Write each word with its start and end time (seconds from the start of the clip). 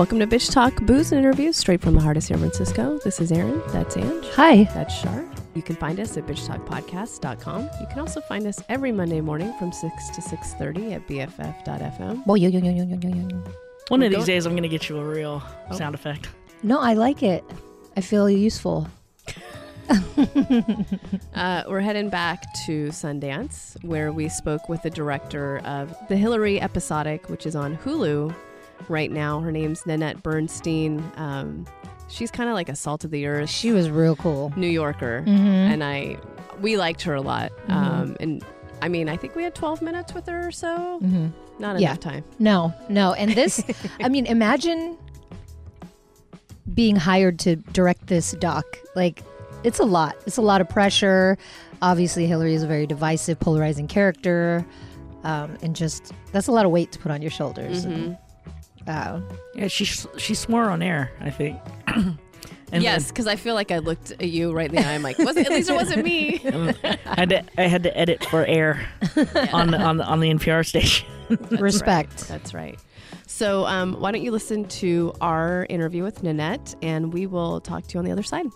Welcome 0.00 0.18
to 0.20 0.26
Bitch 0.26 0.50
Talk 0.50 0.74
Booze 0.86 1.12
and 1.12 1.18
Interviews 1.18 1.58
straight 1.58 1.82
from 1.82 1.92
the 1.94 2.00
heart 2.00 2.16
of 2.16 2.22
San 2.22 2.38
Francisco. 2.38 2.98
This 3.04 3.20
is 3.20 3.30
Erin. 3.30 3.60
That's 3.68 3.98
Ange. 3.98 4.24
Hi. 4.30 4.64
That's 4.72 4.94
Shar. 4.98 5.26
You 5.54 5.60
can 5.60 5.76
find 5.76 6.00
us 6.00 6.16
at 6.16 6.26
bitchtalkpodcast.com. 6.26 7.62
You 7.78 7.86
can 7.90 7.98
also 7.98 8.22
find 8.22 8.46
us 8.46 8.62
every 8.70 8.92
Monday 8.92 9.20
morning 9.20 9.52
from 9.58 9.72
6 9.72 10.08
to 10.14 10.22
6.30 10.22 10.94
at 10.94 11.06
bff.fm. 11.06 12.26
Well, 12.26 12.38
yo, 12.38 12.48
yo, 12.48 12.60
yo, 12.60 12.70
yo, 12.72 12.84
yo, 12.86 12.98
yo, 12.98 13.08
yo. 13.14 13.44
One 13.88 14.00
We're 14.00 14.06
of 14.06 14.12
these 14.12 14.16
going- 14.16 14.26
days, 14.26 14.46
I'm 14.46 14.52
going 14.52 14.62
to 14.62 14.70
get 14.70 14.88
you 14.88 14.96
a 14.96 15.04
real 15.04 15.42
Oh. 15.68 15.76
sound 15.76 15.94
effect. 15.94 16.30
No, 16.62 16.80
I 16.80 16.94
like 16.94 17.22
it. 17.22 17.44
I 17.94 18.00
feel 18.00 18.30
useful. 18.30 18.88
Uh, 21.34 21.62
we're 21.68 21.80
heading 21.80 22.10
back 22.10 22.44
to 22.66 22.88
Sundance, 22.88 23.82
where 23.84 24.12
we 24.12 24.28
spoke 24.28 24.68
with 24.68 24.82
the 24.82 24.90
director 24.90 25.58
of 25.60 25.96
the 26.08 26.16
Hillary 26.16 26.60
episodic, 26.60 27.28
which 27.30 27.46
is 27.46 27.56
on 27.56 27.76
Hulu 27.78 28.34
right 28.88 29.10
now. 29.10 29.40
Her 29.40 29.52
name's 29.52 29.84
Nanette 29.86 30.22
Burstein. 30.22 31.02
Um, 31.18 31.66
she's 32.08 32.30
kind 32.30 32.48
of 32.48 32.54
like 32.54 32.68
a 32.68 32.74
salt 32.76 33.04
of 33.04 33.10
the 33.10 33.26
earth 33.26 33.48
She 33.50 33.72
was 33.72 33.88
real 33.90 34.16
cool. 34.16 34.52
New 34.56 34.66
Yorker, 34.68 35.22
Mm-hmm. 35.26 35.46
and 35.72 35.84
I 35.84 36.16
we 36.60 36.76
liked 36.76 37.02
her 37.02 37.14
a 37.14 37.22
lot. 37.22 37.52
Um, 37.68 38.16
and 38.20 38.44
I 38.82 38.88
mean, 38.88 39.08
I 39.08 39.16
think 39.16 39.34
we 39.34 39.42
had 39.42 39.54
12 39.54 39.80
minutes 39.82 40.12
with 40.14 40.26
her 40.26 40.48
or 40.48 40.52
so. 40.52 41.00
Mm-hmm. 41.02 41.28
Not 41.58 41.78
Yeah. 41.80 41.88
enough 41.88 42.00
time. 42.00 42.24
No, 42.38 42.72
no. 42.88 43.12
And 43.14 43.30
this, 43.32 43.62
I 44.00 44.08
mean, 44.08 44.26
imagine 44.26 44.98
being 46.74 46.96
hired 46.96 47.38
to 47.40 47.56
direct 47.56 48.06
this 48.06 48.32
doc. 48.32 48.64
Like, 48.94 49.22
it's 49.64 49.78
a 49.78 49.84
lot. 49.84 50.16
It's 50.26 50.36
a 50.36 50.42
lot 50.42 50.60
of 50.60 50.68
pressure. 50.68 51.36
Obviously, 51.82 52.26
Hillary 52.26 52.54
is 52.54 52.62
a 52.62 52.66
very 52.66 52.86
divisive, 52.86 53.40
polarizing 53.40 53.88
character. 53.88 54.64
Um, 55.24 55.56
and 55.62 55.74
just, 55.76 56.12
that's 56.32 56.46
a 56.46 56.52
lot 56.52 56.64
of 56.64 56.70
weight 56.72 56.92
to 56.92 56.98
put 56.98 57.10
on 57.10 57.20
your 57.22 57.30
shoulders. 57.30 57.84
Mhm. 57.86 58.18
Uh, 58.86 59.20
Yeah, 59.54 59.68
she 59.68 59.84
she 59.84 60.34
swore 60.34 60.64
on 60.70 60.82
air, 60.82 61.10
I 61.20 61.30
think. 61.30 61.58
and 61.86 62.82
yes, 62.82 63.08
because 63.08 63.26
I 63.26 63.36
feel 63.36 63.54
like 63.54 63.70
I 63.70 63.78
looked 63.78 64.12
at 64.12 64.28
you 64.28 64.52
right 64.52 64.68
in 64.68 64.76
the 64.76 64.86
eye. 64.86 64.94
I'm 64.94 65.02
like, 65.02 65.18
was 65.18 65.36
it, 65.36 65.46
at 65.46 65.52
least 65.52 65.70
it 65.70 65.74
wasn't 65.74 66.04
me. 66.04 66.40
I 66.84 67.14
had 67.20 67.28
to 67.30 67.44
I 67.58 67.62
had 67.66 67.82
to 67.84 67.96
edit 67.96 68.24
for 68.24 68.44
air 68.46 68.86
on 69.52 69.70
the 69.70 69.78
on 69.78 69.96
the 69.98 70.04
on 70.04 70.20
the 70.20 70.30
NPR 70.30 70.66
station. 70.66 71.06
respect. 71.50 72.26
That's 72.28 72.54
right. 72.54 72.78
So, 73.26 73.64
um, 73.66 74.00
why 74.00 74.10
don't 74.12 74.22
you 74.22 74.32
listen 74.32 74.64
to 74.66 75.12
our 75.20 75.64
interview 75.70 76.02
with 76.02 76.22
Nanette, 76.22 76.74
and 76.82 77.12
we 77.12 77.26
will 77.26 77.60
talk 77.60 77.86
to 77.86 77.94
you 77.94 77.98
on 77.98 78.04
the 78.04 78.10
other 78.12 78.24
side. 78.24 78.46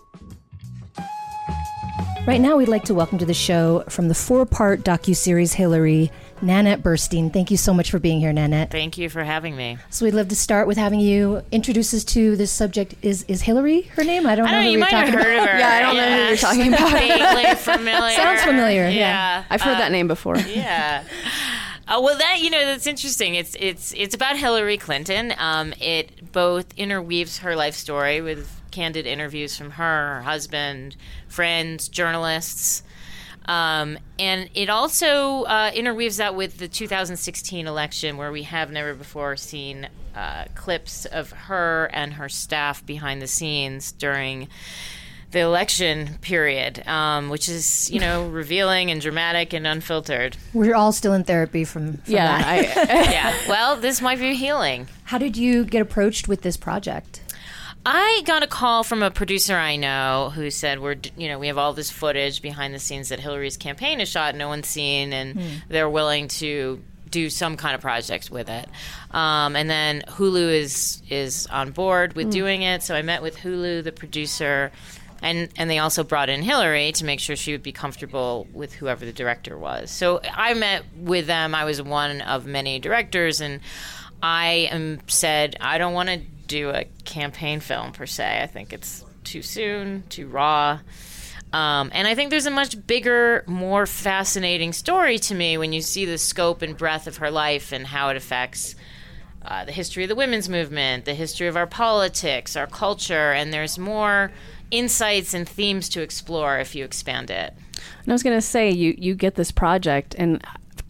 Right 2.27 2.41
now, 2.41 2.57
we'd 2.57 2.67
like 2.67 2.83
to 2.85 2.93
welcome 2.93 3.17
to 3.19 3.25
the 3.25 3.33
show 3.35 3.83
from 3.87 4.07
the 4.07 4.15
four-part 4.15 4.81
docu-series 4.81 5.53
Hillary, 5.53 6.11
Nanette 6.45 6.81
Burstein. 6.83 7.33
Thank 7.33 7.51
you 7.51 7.57
so 7.57 7.73
much 7.73 7.91
for 7.91 7.99
being 7.99 8.19
here, 8.19 8.31
Nanette. 8.31 8.71
Thank 8.71 8.97
you 8.97 9.09
for 9.09 9.23
having 9.23 9.55
me. 9.55 9.77
So 9.89 10.05
we'd 10.05 10.13
love 10.13 10.27
to 10.29 10.35
start 10.35 10.67
with 10.67 10.77
having 10.77 10.99
you 10.99 11.41
introduce 11.51 11.93
us 11.93 12.03
to 12.05 12.35
this 12.35 12.51
subject. 12.51 12.95
Is 13.01 13.23
is 13.27 13.41
Hillary 13.41 13.81
her 13.95 14.03
name? 14.03 14.25
I 14.27 14.35
don't 14.35 14.47
I 14.47 14.51
know 14.51 14.55
don't 14.57 14.63
know, 14.63 14.67
who 14.67 14.71
you 14.71 14.77
we're 14.77 14.79
might 14.81 14.91
have 14.91 15.05
talking 15.09 15.19
heard 15.19 15.33
about. 15.37 15.43
of 15.43 15.49
her. 15.49 15.57
Yeah, 15.59 15.69
I 15.69 15.81
don't 15.81 15.95
know 15.97 16.15
who 16.17 16.27
you're 16.27 16.37
talking 16.37 16.67
about. 16.73 16.91
Vaguely 16.91 17.55
familiar. 17.75 18.15
Sounds 18.15 18.41
familiar, 18.43 18.83
yeah. 18.83 18.89
Yeah. 18.89 19.43
I've 19.49 19.61
heard 19.61 19.75
Uh, 19.75 19.79
that 19.79 19.91
name 19.91 20.07
before. 20.07 20.37
Yeah. 20.47 21.03
Uh, 21.87 21.99
well, 22.01 22.17
that 22.17 22.39
you 22.41 22.49
know, 22.49 22.65
that's 22.65 22.87
interesting. 22.87 23.35
It's 23.35 23.55
it's 23.59 23.93
it's 23.95 24.15
about 24.15 24.37
Hillary 24.37 24.77
Clinton. 24.77 25.33
Um, 25.37 25.73
it 25.79 26.31
both 26.31 26.65
interweaves 26.77 27.39
her 27.39 27.55
life 27.55 27.75
story 27.75 28.21
with 28.21 28.49
candid 28.71 29.05
interviews 29.05 29.55
from 29.55 29.69
her, 29.71 30.15
her 30.15 30.21
husband, 30.23 30.95
friends, 31.27 31.87
journalists, 31.87 32.81
um, 33.47 33.97
and 34.19 34.49
it 34.53 34.69
also 34.69 35.43
uh, 35.43 35.71
interweaves 35.73 36.17
that 36.17 36.35
with 36.35 36.57
the 36.57 36.67
2016 36.67 37.67
election, 37.67 38.17
where 38.17 38.31
we 38.31 38.43
have 38.43 38.71
never 38.71 38.93
before 38.93 39.35
seen 39.35 39.87
uh, 40.15 40.45
clips 40.55 41.05
of 41.05 41.31
her 41.31 41.89
and 41.93 42.13
her 42.13 42.29
staff 42.29 42.85
behind 42.85 43.21
the 43.21 43.27
scenes 43.27 43.91
during 43.91 44.47
the 45.31 45.41
election 45.41 46.17
period, 46.21 46.87
um, 46.87 47.29
which 47.29 47.49
is 47.49 47.91
you 47.91 47.99
know 47.99 48.27
revealing 48.29 48.89
and 48.89 49.01
dramatic 49.01 49.53
and 49.53 49.67
unfiltered. 49.67 50.37
We're 50.53 50.75
all 50.75 50.91
still 50.93 51.13
in 51.13 51.23
therapy 51.25 51.65
from, 51.65 51.97
from 51.97 52.13
Yeah, 52.13 52.37
that. 52.37 52.77
I, 52.89 53.11
yeah. 53.11 53.37
Well, 53.49 53.75
this 53.75 54.01
might 54.01 54.19
be 54.19 54.33
healing. 54.35 54.87
How 55.03 55.17
did 55.17 55.35
you 55.35 55.65
get 55.65 55.81
approached 55.81 56.27
with 56.27 56.41
this 56.41 56.55
project? 56.57 57.21
I 57.85 58.23
got 58.25 58.41
a 58.41 58.47
call 58.47 58.83
from 58.83 59.03
a 59.03 59.11
producer 59.11 59.55
I 59.55 59.75
know 59.75 60.31
who 60.33 60.49
said 60.49 60.79
we're 60.79 60.95
you 61.15 61.27
know 61.27 61.37
we 61.37 61.47
have 61.47 61.57
all 61.57 61.73
this 61.73 61.91
footage 61.91 62.41
behind 62.41 62.73
the 62.73 62.79
scenes 62.79 63.09
that 63.09 63.19
Hillary's 63.19 63.57
campaign 63.57 63.99
has 63.99 64.09
shot, 64.09 64.35
no 64.35 64.47
one's 64.47 64.67
seen, 64.67 65.13
and 65.13 65.39
they're 65.69 65.89
willing 65.89 66.27
to 66.29 66.81
do 67.11 67.29
some 67.29 67.55
kind 67.55 67.75
of 67.75 67.81
project 67.81 68.31
with 68.31 68.49
it. 68.49 68.67
Um, 69.11 69.55
and 69.55 69.69
then 69.69 70.01
Hulu 70.07 70.51
is 70.51 71.03
is 71.09 71.47
on 71.47 71.71
board 71.71 72.13
with 72.13 72.31
doing 72.31 72.63
it, 72.63 72.81
so 72.81 72.95
I 72.95 73.03
met 73.03 73.21
with 73.21 73.37
Hulu, 73.37 73.83
the 73.83 73.91
producer. 73.91 74.71
And, 75.21 75.49
and 75.55 75.69
they 75.69 75.79
also 75.79 76.03
brought 76.03 76.29
in 76.29 76.43
Hillary 76.43 76.91
to 76.91 77.05
make 77.05 77.19
sure 77.19 77.35
she 77.35 77.53
would 77.53 77.63
be 77.63 77.71
comfortable 77.71 78.47
with 78.53 78.73
whoever 78.73 79.05
the 79.05 79.13
director 79.13 79.57
was. 79.57 79.89
So 79.89 80.19
I 80.21 80.53
met 80.53 80.83
with 80.95 81.25
them. 81.25 81.55
I 81.55 81.63
was 81.63 81.81
one 81.81 82.21
of 82.21 82.45
many 82.45 82.77
directors, 82.79 83.41
and 83.41 83.61
I 84.21 84.69
am 84.71 84.99
said 85.07 85.55
I 85.61 85.77
don't 85.77 85.93
want 85.93 86.09
to 86.09 86.21
do 86.47 86.69
a 86.69 86.85
campaign 87.03 87.59
film 87.59 87.91
per 87.91 88.05
se. 88.05 88.41
I 88.41 88.47
think 88.47 88.73
it's 88.73 89.03
too 89.23 89.41
soon, 89.41 90.03
too 90.09 90.27
raw. 90.27 90.79
Um, 91.53 91.89
and 91.93 92.07
I 92.07 92.15
think 92.15 92.31
there's 92.31 92.45
a 92.45 92.51
much 92.51 92.85
bigger, 92.85 93.43
more 93.47 93.85
fascinating 93.85 94.73
story 94.73 95.17
to 95.19 95.35
me 95.35 95.57
when 95.57 95.71
you 95.71 95.81
see 95.81 96.05
the 96.05 96.17
scope 96.17 96.61
and 96.61 96.77
breadth 96.77 97.07
of 97.07 97.17
her 97.17 97.31
life 97.31 97.71
and 97.71 97.87
how 97.87 98.09
it 98.09 98.17
affects 98.17 98.75
uh, 99.45 99.63
the 99.63 99.71
history 99.71 100.03
of 100.03 100.09
the 100.09 100.15
women's 100.15 100.49
movement, 100.49 101.05
the 101.05 101.13
history 101.13 101.47
of 101.47 101.55
our 101.55 101.67
politics, 101.67 102.55
our 102.55 102.67
culture, 102.67 103.31
and 103.31 103.53
there's 103.53 103.77
more 103.77 104.31
insights 104.71 105.33
and 105.33 105.47
themes 105.47 105.87
to 105.89 106.01
explore 106.01 106.57
if 106.57 106.75
you 106.75 106.83
expand 106.83 107.29
it. 107.29 107.53
and 108.03 108.09
I 108.09 108.13
was 108.13 108.23
gonna 108.23 108.41
say 108.41 108.71
you 108.71 108.95
you 108.97 109.13
get 109.13 109.35
this 109.35 109.51
project, 109.51 110.15
and 110.17 110.43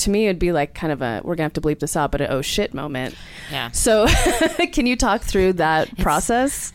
to 0.06 0.10
me 0.10 0.26
it'd 0.26 0.40
be 0.40 0.52
like 0.52 0.74
kind 0.74 0.92
of 0.94 1.02
a 1.02 1.22
we're 1.24 1.36
gonna 1.36 1.46
have 1.46 1.54
to 1.54 1.62
bleep 1.62 1.80
this 1.80 1.96
out, 1.96 2.12
but 2.12 2.22
an 2.22 2.28
oh 2.32 2.42
shit 2.42 2.74
moment. 2.74 3.16
Yeah. 3.52 3.70
So, 3.72 4.08
can 4.72 4.86
you 4.88 4.96
talk 4.96 5.22
through 5.22 5.54
that 5.54 5.96
process? 5.98 6.72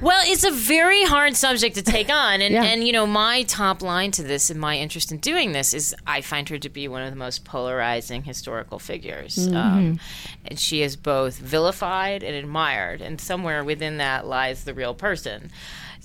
Well, 0.00 0.20
it's 0.26 0.44
a 0.44 0.50
very 0.50 1.04
hard 1.04 1.36
subject 1.36 1.76
to 1.76 1.82
take 1.82 2.10
on, 2.12 2.40
and 2.42 2.52
Yeah. 2.52 2.64
and 2.64 2.84
you 2.84 2.92
know 2.92 3.06
my 3.06 3.44
top 3.44 3.80
line 3.82 4.10
to 4.12 4.22
this 4.22 4.50
and 4.50 4.60
my 4.60 4.76
interest 4.76 5.12
in 5.12 5.18
doing 5.18 5.52
this 5.52 5.72
is 5.72 5.94
I 6.06 6.20
find 6.20 6.48
her 6.48 6.58
to 6.58 6.68
be 6.68 6.88
one 6.88 7.02
of 7.02 7.10
the 7.10 7.16
most 7.16 7.44
polarizing 7.44 8.24
historical 8.24 8.78
figures, 8.78 9.48
um, 9.48 9.98
and 10.44 10.58
she 10.58 10.82
is 10.82 10.96
both 10.96 11.38
vilified 11.38 12.22
and 12.22 12.34
admired, 12.34 13.00
and 13.00 13.20
somewhere 13.20 13.62
within 13.64 13.98
that 13.98 14.26
lies 14.26 14.64
the 14.64 14.74
real 14.74 14.94
person. 14.94 15.50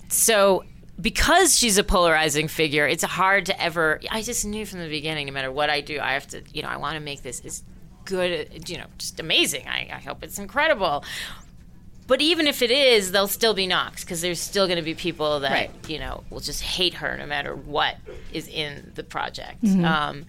So. 0.07 0.63
Because 0.99 1.57
she's 1.57 1.77
a 1.77 1.83
polarizing 1.83 2.47
figure, 2.47 2.85
it's 2.87 3.03
hard 3.03 3.45
to 3.47 3.61
ever. 3.61 4.01
I 4.11 4.21
just 4.21 4.45
knew 4.45 4.65
from 4.65 4.79
the 4.79 4.89
beginning, 4.89 5.27
no 5.27 5.33
matter 5.33 5.51
what 5.51 5.69
I 5.69 5.81
do, 5.81 5.99
I 5.99 6.13
have 6.13 6.27
to, 6.29 6.41
you 6.53 6.61
know, 6.61 6.67
I 6.69 6.77
want 6.77 6.95
to 6.95 6.99
make 6.99 7.21
this 7.21 7.39
as 7.45 7.63
good, 8.05 8.67
you 8.69 8.77
know, 8.77 8.85
just 8.97 9.19
amazing. 9.19 9.67
I, 9.67 9.87
I 9.93 9.99
hope 9.99 10.23
it's 10.23 10.39
incredible. 10.39 11.03
But 12.07 12.21
even 12.21 12.47
if 12.47 12.61
it 12.63 12.71
is, 12.71 13.11
there'll 13.11 13.27
still 13.27 13.53
be 13.53 13.67
knocks 13.67 14.03
because 14.03 14.19
there's 14.21 14.41
still 14.41 14.65
going 14.65 14.77
to 14.77 14.83
be 14.83 14.95
people 14.95 15.41
that 15.41 15.51
Right. 15.51 15.71
you 15.87 15.99
know 15.99 16.23
will 16.31 16.39
just 16.39 16.63
hate 16.63 16.95
her 16.95 17.15
no 17.17 17.27
matter 17.27 17.55
what 17.55 17.97
is 18.33 18.47
in 18.47 18.91
the 18.95 19.03
project. 19.03 19.63
Mm-hmm. 19.63 19.85
Um, 19.85 20.25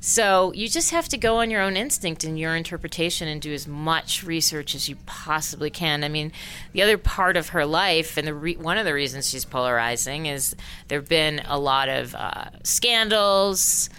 so 0.00 0.52
you 0.54 0.66
just 0.68 0.90
have 0.92 1.08
to 1.10 1.18
go 1.18 1.36
on 1.36 1.50
your 1.50 1.60
own 1.60 1.76
instinct 1.76 2.24
and 2.24 2.38
your 2.38 2.56
interpretation 2.56 3.28
and 3.28 3.40
do 3.40 3.52
as 3.52 3.68
much 3.68 4.24
research 4.24 4.74
as 4.74 4.88
you 4.88 4.96
possibly 5.04 5.68
can. 5.68 6.02
I 6.02 6.08
mean, 6.08 6.32
the 6.72 6.82
other 6.82 6.96
part 6.96 7.36
of 7.36 7.50
her 7.50 7.66
life, 7.66 8.16
and 8.16 8.26
the 8.26 8.34
re- 8.34 8.56
one 8.56 8.78
of 8.78 8.86
the 8.86 8.94
reasons 8.94 9.28
she's 9.28 9.44
polarizing 9.44 10.24
is 10.24 10.56
there 10.88 10.98
have 10.98 11.08
been 11.08 11.42
a 11.44 11.58
lot 11.58 11.90
of 11.90 12.14
uh, 12.14 12.46
scandals. 12.62 13.90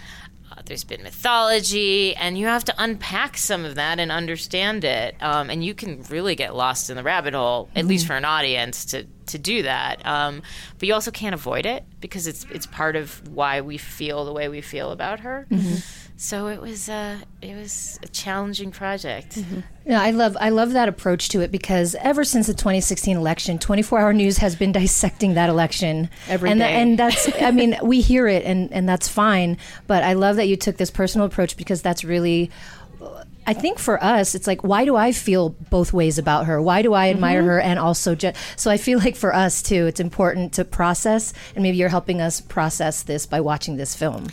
Uh, 0.54 0.60
there's 0.66 0.84
been 0.84 1.02
mythology, 1.02 2.14
and 2.16 2.36
you 2.36 2.46
have 2.46 2.64
to 2.64 2.74
unpack 2.76 3.38
some 3.38 3.64
of 3.64 3.76
that 3.76 3.98
and 3.98 4.12
understand 4.12 4.84
it. 4.84 5.14
Um, 5.20 5.48
and 5.48 5.64
you 5.64 5.72
can 5.74 6.02
really 6.10 6.34
get 6.34 6.54
lost 6.54 6.90
in 6.90 6.96
the 6.96 7.02
rabbit 7.02 7.32
hole, 7.32 7.70
at 7.74 7.86
least 7.86 8.06
for 8.06 8.14
an 8.14 8.24
audience, 8.26 8.84
to 8.86 9.06
to 9.26 9.38
do 9.38 9.62
that. 9.62 10.04
Um, 10.04 10.42
but 10.78 10.88
you 10.88 10.94
also 10.94 11.10
can't 11.10 11.34
avoid 11.34 11.64
it 11.64 11.84
because 12.00 12.26
it's 12.26 12.44
it's 12.50 12.66
part 12.66 12.96
of 12.96 13.26
why 13.28 13.62
we 13.62 13.78
feel 13.78 14.24
the 14.26 14.32
way 14.32 14.48
we 14.48 14.60
feel 14.60 14.90
about 14.90 15.20
her. 15.20 15.46
So 16.22 16.46
it 16.46 16.60
was 16.60 16.88
uh, 16.88 17.18
it 17.40 17.56
was 17.56 17.98
a 18.04 18.06
challenging 18.06 18.70
project. 18.70 19.38
Yeah, 19.84 20.00
I 20.00 20.12
love 20.12 20.36
I 20.38 20.50
love 20.50 20.72
that 20.72 20.88
approach 20.88 21.30
to 21.30 21.40
it 21.40 21.50
because 21.50 21.96
ever 21.96 22.22
since 22.22 22.46
the 22.46 22.54
2016 22.54 23.16
election, 23.16 23.58
24 23.58 23.98
Hour 23.98 24.12
News 24.12 24.38
has 24.38 24.54
been 24.54 24.70
dissecting 24.80 25.34
that 25.34 25.48
election 25.48 26.08
Every 26.28 26.48
and 26.48 26.60
day. 26.60 26.80
and 26.80 26.96
that's 26.96 27.28
I 27.42 27.50
mean 27.60 27.76
we 27.82 28.00
hear 28.00 28.28
it 28.28 28.44
and 28.44 28.72
and 28.72 28.88
that's 28.88 29.08
fine, 29.08 29.58
but 29.88 30.04
I 30.04 30.12
love 30.12 30.36
that 30.36 30.46
you 30.46 30.56
took 30.56 30.76
this 30.76 30.92
personal 30.92 31.26
approach 31.26 31.56
because 31.56 31.82
that's 31.82 32.04
really. 32.04 32.52
I 33.44 33.54
think 33.54 33.80
for 33.80 34.00
us, 34.00 34.36
it's 34.36 34.46
like, 34.46 34.62
why 34.62 34.84
do 34.84 34.94
I 34.94 35.10
feel 35.10 35.48
both 35.48 35.92
ways 35.92 36.16
about 36.16 36.46
her? 36.46 36.62
Why 36.62 36.82
do 36.82 36.94
I 36.94 37.10
admire 37.10 37.42
her 37.42 37.60
and 37.60 37.76
also 37.76 38.14
ju- 38.14 38.30
so 38.54 38.70
I 38.70 38.76
feel 38.76 39.00
like 39.00 39.16
for 39.16 39.34
us 39.34 39.60
too, 39.62 39.86
it's 39.88 39.98
important 39.98 40.52
to 40.52 40.64
process, 40.64 41.32
and 41.56 41.64
maybe 41.64 41.76
you're 41.76 41.88
helping 41.88 42.20
us 42.20 42.40
process 42.40 43.02
this 43.02 43.26
by 43.26 43.40
watching 43.40 43.76
this 43.76 43.96
film. 43.96 44.28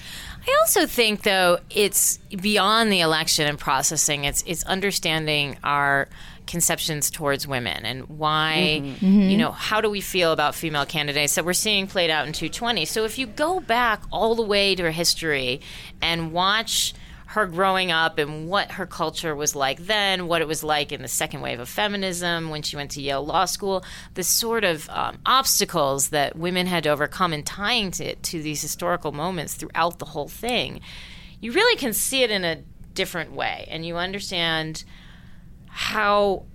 I 0.49 0.57
also 0.61 0.85
think, 0.85 1.23
though, 1.23 1.59
it's 1.69 2.17
beyond 2.17 2.91
the 2.91 3.01
election 3.01 3.47
and 3.47 3.57
processing. 3.57 4.23
It's 4.23 4.43
it's 4.47 4.63
understanding 4.63 5.57
our 5.63 6.07
conceptions 6.47 7.11
towards 7.11 7.47
women 7.47 7.85
and 7.85 8.09
why, 8.09 8.81
mm-hmm. 8.81 9.05
you 9.05 9.11
mm-hmm. 9.11 9.37
know, 9.37 9.51
how 9.51 9.81
do 9.81 9.89
we 9.89 10.01
feel 10.01 10.31
about 10.31 10.55
female 10.55 10.85
candidates 10.85 11.35
that 11.35 11.45
we're 11.45 11.53
seeing 11.53 11.85
played 11.85 12.09
out 12.09 12.25
in 12.25 12.33
220? 12.33 12.85
So 12.85 13.05
if 13.05 13.19
you 13.19 13.27
go 13.27 13.59
back 13.59 14.01
all 14.11 14.33
the 14.33 14.41
way 14.41 14.73
to 14.73 14.91
history 14.91 15.61
and 16.01 16.31
watch 16.31 16.95
her 17.29 17.45
growing 17.45 17.91
up 17.91 18.17
and 18.17 18.49
what 18.49 18.71
her 18.71 18.87
culture 18.87 19.35
was 19.35 19.55
like 19.55 19.77
then, 19.85 20.25
what 20.25 20.41
it 20.41 20.47
was 20.47 20.63
like 20.63 20.91
in 20.91 21.03
the 21.03 21.07
second 21.07 21.41
wave 21.41 21.59
of 21.59 21.69
feminism 21.69 22.49
when 22.49 22.63
she 22.63 22.75
went 22.75 22.89
to 22.89 22.99
Yale 22.99 23.23
Law 23.23 23.45
School, 23.45 23.83
the 24.15 24.23
sort 24.23 24.63
of 24.63 24.89
um, 24.89 25.19
obstacles 25.27 26.09
that 26.09 26.35
women 26.35 26.65
had 26.65 26.85
to 26.85 26.89
overcome 26.89 27.31
and 27.31 27.45
tying 27.45 27.91
to, 27.91 28.15
to 28.15 28.41
these 28.41 28.63
historical 28.63 29.11
moments 29.11 29.53
throughout 29.53 29.99
the 29.99 30.05
whole 30.05 30.27
thing, 30.27 30.81
you 31.39 31.51
really 31.51 31.77
can 31.77 31.93
see 31.93 32.23
it 32.23 32.31
in 32.31 32.43
a 32.43 32.63
different 32.95 33.31
way. 33.31 33.67
And 33.69 33.85
you 33.85 33.97
understand 33.97 34.83
how 35.67 36.45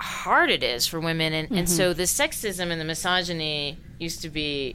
hard 0.00 0.50
it 0.50 0.64
is 0.64 0.84
for 0.84 0.98
women. 0.98 1.32
And, 1.32 1.52
and 1.52 1.70
so 1.70 1.92
the 1.92 2.02
sexism 2.02 2.72
and 2.72 2.80
the 2.80 2.84
misogyny 2.84 3.78
used 4.00 4.22
to 4.22 4.30
be 4.30 4.74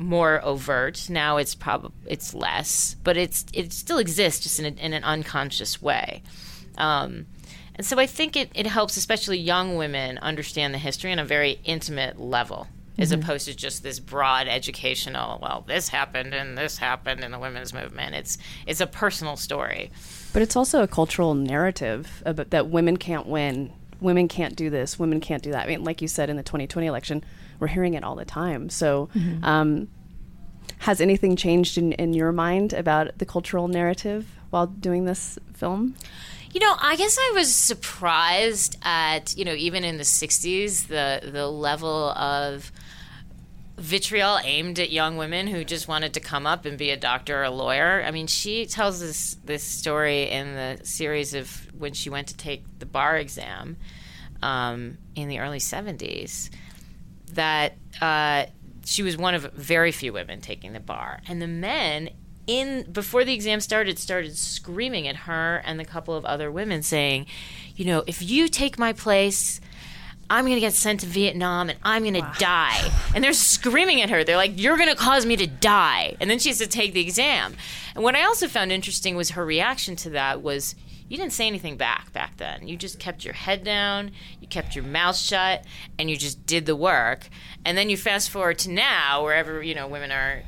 more 0.00 0.42
overt. 0.42 1.08
Now 1.08 1.36
it's 1.36 1.54
probably 1.54 1.92
it's 2.06 2.34
less, 2.34 2.96
but 3.04 3.16
it's 3.16 3.44
it 3.52 3.72
still 3.72 3.98
exists 3.98 4.42
just 4.42 4.58
in, 4.58 4.64
a, 4.64 4.84
in 4.84 4.92
an 4.92 5.04
unconscious 5.04 5.80
way. 5.80 6.22
Um, 6.78 7.26
and 7.76 7.86
so 7.86 7.98
I 7.98 8.06
think 8.06 8.36
it, 8.36 8.50
it 8.54 8.66
helps, 8.66 8.96
especially 8.96 9.38
young 9.38 9.76
women, 9.76 10.18
understand 10.18 10.74
the 10.74 10.78
history 10.78 11.12
on 11.12 11.18
a 11.18 11.24
very 11.24 11.60
intimate 11.64 12.18
level, 12.18 12.66
as 12.98 13.12
opposed 13.12 13.46
to 13.46 13.54
just 13.54 13.82
this 13.82 14.00
broad 14.00 14.48
educational. 14.48 15.38
Well, 15.40 15.64
this 15.66 15.88
happened 15.88 16.34
and 16.34 16.58
this 16.58 16.78
happened 16.78 17.22
in 17.22 17.30
the 17.30 17.38
women's 17.38 17.72
movement. 17.72 18.14
It's 18.14 18.38
it's 18.66 18.80
a 18.80 18.86
personal 18.86 19.36
story. 19.36 19.90
But 20.32 20.42
it's 20.42 20.56
also 20.56 20.82
a 20.82 20.88
cultural 20.88 21.34
narrative 21.34 22.22
about 22.24 22.50
that 22.50 22.68
women 22.68 22.96
can't 22.96 23.26
win, 23.26 23.72
women 24.00 24.28
can't 24.28 24.56
do 24.56 24.70
this, 24.70 24.98
women 24.98 25.20
can't 25.20 25.42
do 25.42 25.52
that. 25.52 25.66
I 25.66 25.68
mean, 25.68 25.84
like 25.84 26.00
you 26.00 26.08
said 26.08 26.30
in 26.30 26.36
the 26.36 26.42
2020 26.42 26.86
election, 26.86 27.24
we're 27.60 27.68
hearing 27.68 27.94
it 27.94 28.02
all 28.02 28.16
the 28.16 28.24
time. 28.24 28.70
So, 28.70 29.08
um, 29.42 29.88
has 30.78 31.00
anything 31.00 31.36
changed 31.36 31.76
in, 31.78 31.92
in 31.92 32.14
your 32.14 32.32
mind 32.32 32.72
about 32.72 33.18
the 33.18 33.26
cultural 33.26 33.68
narrative 33.68 34.26
while 34.48 34.66
doing 34.66 35.04
this 35.04 35.38
film? 35.52 35.94
You 36.52 36.60
know, 36.60 36.74
I 36.80 36.96
guess 36.96 37.16
I 37.20 37.32
was 37.34 37.54
surprised 37.54 38.76
at 38.82 39.36
you 39.36 39.44
know 39.44 39.54
even 39.54 39.84
in 39.84 39.98
the 39.98 40.04
'60s 40.04 40.88
the 40.88 41.30
the 41.30 41.46
level 41.48 42.10
of 42.10 42.72
vitriol 43.76 44.38
aimed 44.44 44.78
at 44.78 44.90
young 44.90 45.16
women 45.16 45.46
who 45.46 45.64
just 45.64 45.88
wanted 45.88 46.12
to 46.14 46.20
come 46.20 46.46
up 46.46 46.66
and 46.66 46.76
be 46.76 46.90
a 46.90 46.96
doctor 46.96 47.40
or 47.40 47.44
a 47.44 47.50
lawyer. 47.50 48.02
I 48.04 48.10
mean, 48.10 48.26
she 48.26 48.66
tells 48.66 49.00
this 49.00 49.36
this 49.44 49.62
story 49.62 50.30
in 50.30 50.54
the 50.54 50.80
series 50.82 51.34
of 51.34 51.68
when 51.78 51.92
she 51.92 52.10
went 52.10 52.28
to 52.28 52.36
take 52.36 52.64
the 52.78 52.86
bar 52.86 53.16
exam 53.16 53.76
um, 54.42 54.98
in 55.14 55.28
the 55.28 55.38
early 55.38 55.60
'70s 55.60 56.50
that 57.30 57.74
uh, 58.00 58.46
she 58.84 59.02
was 59.02 59.16
one 59.16 59.34
of 59.34 59.52
very 59.52 59.92
few 59.92 60.12
women 60.12 60.40
taking 60.40 60.72
the 60.72 60.80
bar, 60.80 61.20
and 61.28 61.40
the 61.40 61.46
men 61.46 62.10
in 62.46 62.90
before 62.90 63.24
the 63.24 63.32
exam 63.32 63.60
started 63.60 63.98
started 63.98 64.36
screaming 64.36 65.06
at 65.06 65.16
her 65.16 65.62
and 65.64 65.78
the 65.78 65.84
couple 65.84 66.14
of 66.14 66.24
other 66.24 66.50
women 66.50 66.82
saying, 66.82 67.26
you 67.76 67.84
know, 67.84 68.02
if 68.06 68.22
you 68.22 68.48
take 68.48 68.78
my 68.78 68.92
place. 68.92 69.60
I'm 70.32 70.44
going 70.44 70.54
to 70.54 70.60
get 70.60 70.74
sent 70.74 71.00
to 71.00 71.06
Vietnam 71.06 71.70
and 71.70 71.78
I'm 71.82 72.02
going 72.02 72.14
to 72.14 72.32
die. 72.38 72.88
And 73.16 73.24
they're 73.24 73.32
screaming 73.32 74.00
at 74.00 74.10
her. 74.10 74.22
They're 74.22 74.36
like, 74.36 74.52
You're 74.54 74.76
going 74.76 74.88
to 74.88 74.94
cause 74.94 75.26
me 75.26 75.34
to 75.34 75.48
die. 75.48 76.14
And 76.20 76.30
then 76.30 76.38
she 76.38 76.50
has 76.50 76.58
to 76.58 76.68
take 76.68 76.92
the 76.92 77.00
exam. 77.00 77.56
And 77.96 78.04
what 78.04 78.14
I 78.14 78.22
also 78.22 78.46
found 78.46 78.70
interesting 78.70 79.16
was 79.16 79.30
her 79.30 79.44
reaction 79.44 79.96
to 79.96 80.10
that 80.10 80.40
was 80.40 80.76
you 81.10 81.16
didn't 81.16 81.32
say 81.32 81.48
anything 81.48 81.76
back 81.76 82.12
back 82.12 82.36
then. 82.36 82.68
You 82.68 82.76
just 82.76 83.00
kept 83.00 83.24
your 83.24 83.34
head 83.34 83.64
down, 83.64 84.12
you 84.40 84.46
kept 84.46 84.76
your 84.76 84.84
mouth 84.84 85.16
shut, 85.16 85.64
and 85.98 86.08
you 86.08 86.16
just 86.16 86.46
did 86.46 86.66
the 86.66 86.76
work. 86.76 87.28
And 87.64 87.76
then 87.76 87.90
you 87.90 87.96
fast 87.96 88.30
forward 88.30 88.60
to 88.60 88.70
now, 88.70 89.24
wherever 89.24 89.60
you 89.60 89.74
know 89.74 89.88
women 89.88 90.12
are 90.12 90.44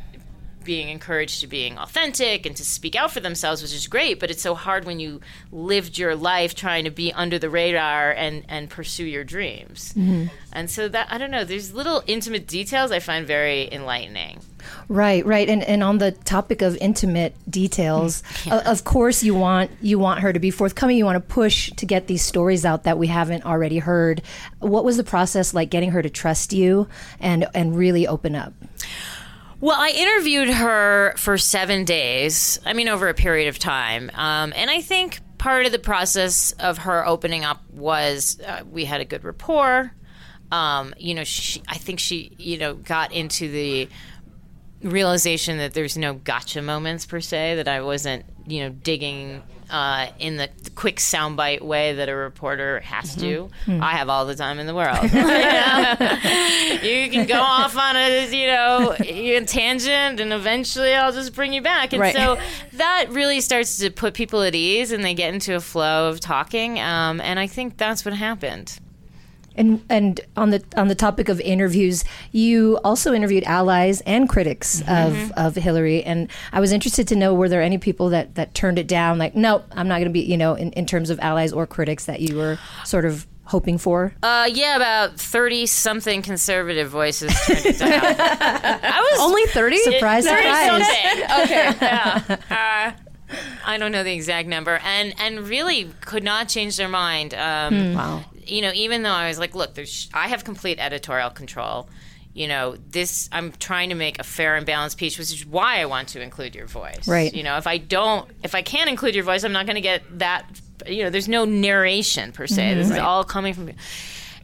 being 0.62 0.88
encouraged 0.88 1.40
to 1.40 1.48
being 1.48 1.76
authentic 1.78 2.46
and 2.46 2.56
to 2.56 2.64
speak 2.64 2.94
out 2.94 3.10
for 3.10 3.18
themselves, 3.18 3.60
which 3.60 3.74
is 3.74 3.88
great. 3.88 4.20
But 4.20 4.30
it's 4.30 4.40
so 4.40 4.54
hard 4.54 4.84
when 4.84 5.00
you 5.00 5.20
lived 5.50 5.98
your 5.98 6.14
life 6.14 6.54
trying 6.54 6.84
to 6.84 6.90
be 6.90 7.12
under 7.12 7.40
the 7.40 7.50
radar 7.50 8.12
and 8.12 8.44
and 8.48 8.70
pursue 8.70 9.04
your 9.04 9.24
dreams. 9.24 9.92
Mm-hmm. 9.94 10.26
And 10.52 10.70
so 10.70 10.88
that 10.88 11.08
I 11.10 11.18
don't 11.18 11.32
know. 11.32 11.44
There's 11.44 11.74
little 11.74 12.04
intimate 12.06 12.46
details 12.46 12.92
I 12.92 13.00
find 13.00 13.26
very 13.26 13.68
enlightening. 13.72 14.40
Right, 14.88 15.24
right, 15.24 15.48
and 15.48 15.62
and 15.62 15.82
on 15.82 15.98
the 15.98 16.12
topic 16.12 16.62
of 16.62 16.76
intimate 16.76 17.34
details, 17.50 18.22
o- 18.50 18.60
of 18.60 18.84
course 18.84 19.22
you 19.22 19.34
want 19.34 19.70
you 19.80 19.98
want 19.98 20.20
her 20.20 20.32
to 20.32 20.38
be 20.40 20.50
forthcoming. 20.50 20.96
You 20.96 21.04
want 21.04 21.16
to 21.16 21.34
push 21.34 21.70
to 21.72 21.86
get 21.86 22.06
these 22.06 22.22
stories 22.22 22.64
out 22.64 22.84
that 22.84 22.98
we 22.98 23.06
haven't 23.06 23.44
already 23.44 23.78
heard. 23.78 24.22
What 24.58 24.84
was 24.84 24.96
the 24.96 25.04
process 25.04 25.54
like 25.54 25.70
getting 25.70 25.90
her 25.92 26.02
to 26.02 26.10
trust 26.10 26.52
you 26.52 26.88
and 27.20 27.46
and 27.54 27.76
really 27.76 28.06
open 28.06 28.34
up? 28.34 28.52
Well, 29.60 29.76
I 29.78 29.90
interviewed 29.90 30.48
her 30.48 31.14
for 31.16 31.38
seven 31.38 31.84
days. 31.84 32.58
I 32.66 32.72
mean, 32.72 32.88
over 32.88 33.08
a 33.08 33.14
period 33.14 33.48
of 33.48 33.60
time. 33.60 34.10
Um, 34.12 34.52
and 34.56 34.68
I 34.68 34.80
think 34.80 35.20
part 35.38 35.66
of 35.66 35.72
the 35.72 35.78
process 35.78 36.50
of 36.58 36.78
her 36.78 37.06
opening 37.06 37.44
up 37.44 37.62
was 37.70 38.40
uh, 38.40 38.62
we 38.68 38.84
had 38.84 39.00
a 39.00 39.04
good 39.04 39.22
rapport. 39.22 39.92
Um, 40.50 40.94
you 40.98 41.14
know, 41.14 41.24
she, 41.24 41.62
I 41.68 41.78
think 41.78 42.00
she, 42.00 42.32
you 42.38 42.58
know, 42.58 42.74
got 42.74 43.12
into 43.12 43.50
the 43.50 43.88
realization 44.82 45.58
that 45.58 45.74
there's 45.74 45.96
no 45.96 46.14
gotcha 46.14 46.62
moments 46.62 47.06
per 47.06 47.20
se, 47.20 47.56
that 47.56 47.68
I 47.68 47.80
wasn't, 47.82 48.24
you 48.46 48.60
know, 48.64 48.70
digging 48.70 49.42
uh, 49.70 50.08
in 50.18 50.36
the 50.36 50.50
quick 50.74 50.96
soundbite 50.96 51.62
way 51.62 51.94
that 51.94 52.08
a 52.10 52.14
reporter 52.14 52.80
has 52.80 53.16
to. 53.16 53.48
I 53.68 53.92
have 53.92 54.08
all 54.10 54.26
the 54.26 54.34
time 54.34 54.58
in 54.58 54.66
the 54.66 54.74
world. 54.74 54.98
You 56.82 56.90
you 56.90 57.10
can 57.10 57.26
go 57.26 57.40
off 57.40 57.76
on 57.76 57.96
a, 57.96 58.30
you 58.30 58.46
know, 58.46 58.94
tangent, 59.46 60.20
and 60.20 60.32
eventually 60.32 60.92
I'll 60.94 61.12
just 61.12 61.34
bring 61.34 61.52
you 61.52 61.62
back. 61.62 61.92
And 61.92 62.00
Right. 62.00 62.14
so 62.14 62.38
that 62.74 63.06
really 63.10 63.40
starts 63.40 63.78
to 63.78 63.90
put 63.90 64.14
people 64.14 64.42
at 64.42 64.54
ease, 64.54 64.92
and 64.92 65.04
they 65.04 65.14
get 65.14 65.32
into 65.32 65.54
a 65.54 65.60
flow 65.60 66.08
of 66.08 66.20
talking. 66.20 66.78
Um, 66.80 67.20
and 67.20 67.38
I 67.38 67.46
think 67.46 67.76
that's 67.76 68.04
what 68.04 68.14
happened. 68.14 68.78
And 69.56 69.84
and 69.88 70.20
on 70.36 70.50
the 70.50 70.62
on 70.76 70.88
the 70.88 70.94
topic 70.94 71.28
of 71.28 71.40
interviews, 71.40 72.04
you 72.30 72.78
also 72.84 73.12
interviewed 73.12 73.44
allies 73.44 74.00
and 74.02 74.28
critics 74.28 74.80
of, 74.88 75.32
of 75.32 75.54
Hillary, 75.56 76.02
and 76.04 76.28
I 76.52 76.60
was 76.60 76.72
interested 76.72 77.06
to 77.08 77.16
know 77.16 77.34
were 77.34 77.48
there 77.48 77.62
any 77.62 77.78
people 77.78 78.08
that 78.10 78.34
that 78.36 78.54
turned 78.54 78.78
it 78.78 78.86
down, 78.88 79.18
like 79.18 79.34
nope, 79.34 79.64
I'm 79.72 79.88
not 79.88 79.96
going 79.96 80.08
to 80.08 80.10
be, 80.12 80.20
you 80.20 80.36
know, 80.36 80.54
in, 80.54 80.72
in 80.72 80.86
terms 80.86 81.10
of 81.10 81.20
allies 81.20 81.52
or 81.52 81.66
critics 81.66 82.06
that 82.06 82.20
you 82.20 82.36
were 82.36 82.58
sort 82.84 83.04
of 83.04 83.26
hoping 83.44 83.76
for. 83.76 84.14
Uh, 84.22 84.48
yeah, 84.50 84.76
about 84.76 85.18
thirty 85.20 85.66
something 85.66 86.22
conservative 86.22 86.88
voices 86.88 87.32
turned 87.46 87.66
it 87.66 87.78
down. 87.78 87.90
I 87.92 89.08
was 89.12 89.20
Only 89.20 89.44
30? 89.48 89.76
Surprise, 89.78 90.24
Thirty 90.26 90.42
surprise. 90.42 90.66
something. 90.86 91.24
Okay. 91.44 91.76
yeah. 91.82 92.36
Uh, 92.92 92.92
I 93.64 93.78
don't 93.78 93.92
know 93.92 94.04
the 94.04 94.12
exact 94.12 94.46
number, 94.46 94.78
and 94.84 95.14
and 95.18 95.48
really 95.48 95.90
could 96.02 96.22
not 96.22 96.48
change 96.48 96.76
their 96.76 96.88
mind. 96.88 97.32
Um, 97.32 97.94
Wow. 97.94 98.24
You 98.44 98.62
know, 98.62 98.72
even 98.74 99.02
though 99.02 99.10
I 99.10 99.28
was 99.28 99.38
like, 99.38 99.54
look, 99.54 99.74
there's, 99.74 100.08
I 100.12 100.28
have 100.28 100.44
complete 100.44 100.78
editorial 100.78 101.30
control. 101.30 101.88
You 102.34 102.48
know, 102.48 102.76
this 102.88 103.28
I'm 103.30 103.52
trying 103.52 103.90
to 103.90 103.94
make 103.94 104.18
a 104.18 104.24
fair 104.24 104.56
and 104.56 104.64
balanced 104.64 104.96
piece, 104.96 105.18
which 105.18 105.32
is 105.32 105.44
why 105.44 105.80
I 105.80 105.84
want 105.84 106.08
to 106.08 106.22
include 106.22 106.54
your 106.54 106.66
voice. 106.66 107.06
Right. 107.06 107.32
You 107.34 107.42
know, 107.42 107.58
if 107.58 107.66
I 107.66 107.76
don't, 107.76 108.30
if 108.42 108.54
I 108.54 108.62
can't 108.62 108.88
include 108.88 109.14
your 109.14 109.24
voice, 109.24 109.44
I'm 109.44 109.52
not 109.52 109.66
going 109.66 109.76
to 109.76 109.82
get 109.82 110.02
that. 110.18 110.46
You 110.86 111.04
know, 111.04 111.10
there's 111.10 111.28
no 111.28 111.44
narration 111.44 112.32
per 112.32 112.46
se. 112.46 112.74
This 112.74 112.90
is 112.90 112.98
all 112.98 113.22
coming 113.22 113.54
from 113.54 113.70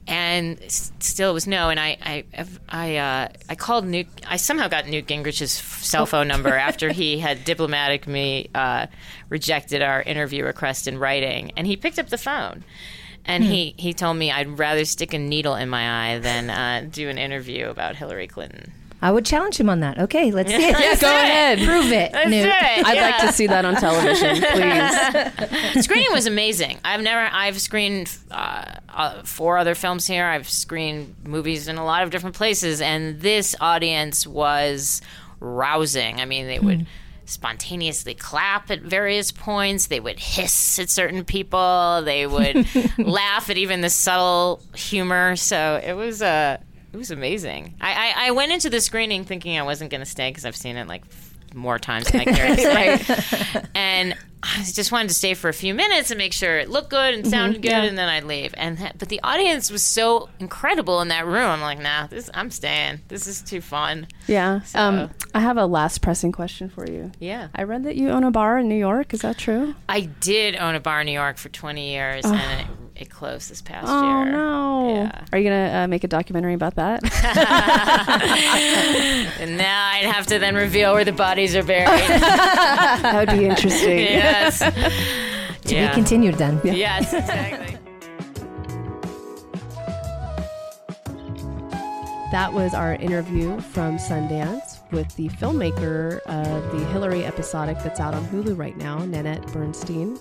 and 0.09 0.59
still 0.71 1.31
it 1.31 1.35
was 1.35 1.47
no. 1.47 1.69
And 1.69 1.79
I, 1.79 1.99
I, 2.03 2.25
I, 2.69 2.97
uh, 2.97 3.29
I 3.49 3.55
called 3.55 3.87
Newt. 3.87 4.09
I 4.27 4.39
somehow 4.39 4.67
got 4.67 4.89
Newt 4.89 5.07
Gingrich's 5.07 5.53
cell 5.53 6.07
phone 6.07 6.27
number 6.27 6.55
after 6.57 6.91
he 6.91 7.19
had 7.19 7.45
diplomatic 7.45 8.07
me 8.07 8.49
uh, 8.55 8.87
rejected 9.29 9.83
our 9.83 10.03
interview 10.03 10.45
request 10.45 10.89
in 10.89 10.99
writing, 10.99 11.53
and 11.57 11.67
he 11.67 11.77
picked 11.77 11.99
up 11.99 12.09
the 12.09 12.19
phone. 12.19 12.65
And 13.29 13.45
he, 13.45 13.75
he 13.77 13.93
told 13.93 14.17
me 14.17 14.33
I'd 14.33 14.59
rather 14.59 14.85
stick 14.85 15.13
a 15.13 15.19
needle 15.19 15.55
in 15.55 15.69
my 15.69 16.15
eye 16.15 16.19
than 16.19 16.51
uh, 16.51 16.89
do 16.91 17.09
an 17.09 17.19
interview 17.19 17.69
about 17.69 17.95
Hillary 17.95 18.27
Clinton. 18.27 18.73
I 19.01 19.13
would 19.13 19.25
challenge 19.25 19.61
him 19.61 19.71
on 19.71 19.81
that. 19.81 19.99
Okay, 19.99 20.33
let's 20.33 20.51
see 20.51 20.57
it. 20.69 20.81
Yeah, 20.81 20.97
go 20.97 21.09
ahead. 21.09 21.59
Prove 21.61 21.93
it. 21.93 22.11
That's 22.13 22.31
Newt. 22.31 22.49
right. 22.49 22.85
I'd 22.85 22.97
yeah. 22.97 23.11
like 23.11 23.21
to 23.21 23.33
see 23.33 23.47
that 23.47 23.65
on 23.65 23.77
television, 23.77 24.37
please. 25.73 25.85
screening 25.85 26.13
was 26.13 26.27
amazing. 26.27 26.79
I've 26.85 27.03
never 27.03 27.33
I've 27.33 27.61
screened 27.61 28.17
uh, 28.31 28.65
uh, 28.89 29.23
four 29.23 29.59
other 29.59 29.75
films 29.77 30.07
here. 30.07 30.25
I've 30.25 30.49
screened 30.49 31.15
movies 31.25 31.69
in 31.69 31.77
a 31.77 31.85
lot 31.85 32.03
of 32.03 32.11
different 32.11 32.35
places, 32.35 32.81
and 32.81 33.21
this 33.21 33.55
audience 33.61 34.27
was 34.27 35.01
rousing. 35.39 36.21
I 36.21 36.25
mean, 36.25 36.47
they 36.49 36.59
would 36.59 36.87
spontaneously 37.29 38.15
clap 38.15 38.71
at 38.71 38.81
various 38.81 39.31
points. 39.33 39.87
They 39.87 40.01
would 40.01 40.19
hiss 40.19 40.79
at 40.79 40.91
certain 40.91 41.25
people. 41.25 42.03
They 42.05 42.27
would 42.27 42.67
laugh 42.99 43.51
at 43.51 43.57
even 43.57 43.81
the 43.83 43.91
subtle 43.91 44.61
humor. 44.75 45.37
So 45.37 45.81
it 45.85 45.93
was 45.93 46.23
Uh, 46.23 46.59
it 46.93 46.97
was 46.97 47.11
amazing. 47.11 47.75
I, 47.81 47.93
I, 47.93 48.29
I 48.29 48.31
went 48.31 48.51
into 48.53 48.71
the 48.71 48.81
screening 48.81 49.25
thinking 49.25 49.59
I 49.59 49.63
wasn't 49.63 49.91
going 49.91 50.01
to 50.01 50.07
stay 50.07 50.31
because 50.31 50.47
I've 50.47 50.57
seen 50.57 50.77
it 50.77 50.89
like 50.89 51.05
more 51.55 51.79
times 51.79 52.09
vicariously. 52.11 53.17
And 53.75 54.15
I 54.41 54.59
just 54.63 54.93
wanted 54.93 55.09
to 55.09 55.15
stay 55.15 55.35
for 55.35 55.49
a 55.49 55.53
few 55.53 55.75
minutes 55.75 56.11
and 56.13 56.19
make 56.19 56.33
sure 56.33 56.59
it 56.59 56.69
looked 56.71 56.91
good 56.91 57.13
and 57.15 57.27
sounded 57.27 57.61
good, 57.61 57.71
yeah. 57.73 57.83
and 57.83 57.99
then 57.99 58.09
I'd 58.09 58.23
leave. 58.25 58.55
And 58.57 58.79
that, 58.79 58.97
but 58.99 59.09
the 59.09 59.21
audience 59.25 59.69
was 59.71 59.83
so 59.83 60.29
incredible 60.39 61.01
in 61.01 61.09
that 61.09 61.27
room. 61.27 61.37
I'm 61.51 61.61
like, 61.61 61.81
nah, 61.81 62.07
this 62.07 62.31
I'm 62.35 62.51
staying. 62.53 63.01
This 63.09 63.27
is 63.27 63.43
too 63.43 63.61
fun. 63.61 64.07
Yeah. 64.29 64.61
So- 64.63 64.79
Um, 64.79 65.11
I 65.35 65.41
have 65.41 65.57
a 65.57 65.67
last 65.67 66.03
pressing 66.03 66.31
question 66.33 66.69
for 66.69 66.89
you. 66.89 67.11
Yeah. 67.19 67.49
I 67.55 67.65
read 67.65 67.83
that 67.85 67.97
you 67.97 68.11
own 68.11 68.23
a 68.25 68.31
bar 68.31 68.59
in 68.59 68.69
New 68.69 68.77
York. 68.79 69.13
Is 69.13 69.23
that 69.23 69.39
true? 69.39 69.75
I 69.89 70.03
did 70.03 70.55
own 70.57 70.77
a 70.77 70.81
bar 70.81 71.01
in 71.01 71.07
New 71.07 71.13
York 71.13 71.37
for 71.39 71.49
20 71.49 71.91
years, 71.91 72.25
and 72.25 72.61
it, 72.61 72.67
it 72.99 73.11
closed 73.11 73.51
this 73.51 73.63
past 73.63 73.87
year. 73.87 73.97
Oh 73.97 74.25
year. 74.25 74.33
no! 74.33 74.95
Yeah. 74.95 75.25
Are 75.33 75.39
you 75.39 75.49
gonna 75.49 75.85
uh, 75.85 75.87
make 75.87 76.05
a 76.05 76.09
documentary 76.09 76.55
about 76.55 76.75
that? 76.75 77.01
And 79.41 79.57
now 79.57 79.87
I'd 79.87 80.05
have 80.05 80.27
to 80.27 80.39
then 80.39 80.57
reveal 80.57 80.93
where 80.95 81.05
the 81.05 81.13
bodies 81.13 81.55
are 81.55 81.63
buried. 81.63 81.87
that 82.21 83.13
would 83.15 83.39
be 83.39 83.47
interesting. 83.47 83.99
yes. 83.99 84.59
To 84.59 85.75
yeah. 85.75 85.89
be 85.89 85.95
continued 85.95 86.35
then. 86.35 86.61
Yes, 86.65 87.15
exactly. 87.15 87.77
That 92.33 92.53
was 92.53 92.75
our 92.75 92.95
interview 92.95 93.61
from 93.61 93.97
Sundance 93.97 94.81
with 94.91 95.15
the 95.17 95.29
filmmaker 95.29 96.19
of 96.27 96.71
the 96.73 96.85
Hillary 96.87 97.25
episodic 97.25 97.79
that's 97.79 98.01
out 98.01 98.15
on 98.15 98.25
Hulu 98.27 98.59
right 98.59 98.77
now, 98.77 98.99
Nanette 98.99 99.43
Burstein. 99.43 100.19